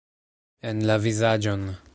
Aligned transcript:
En 0.71 0.81
la 0.91 0.97
vizaĝon! 1.05 1.73